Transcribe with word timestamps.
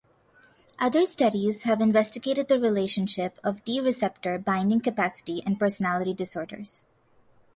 Other 0.79 1.05
studies 1.05 1.61
have 1.61 1.79
investigated 1.79 2.47
the 2.47 2.59
relationship 2.59 3.37
of 3.43 3.63
D 3.65 3.79
receptor 3.79 4.39
binding 4.39 4.81
capacity 4.81 5.43
and 5.45 5.59
personality 5.59 6.11
disorders. 6.15 6.87